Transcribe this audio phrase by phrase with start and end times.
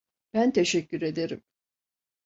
[0.33, 1.43] Ben teşekkür ederim.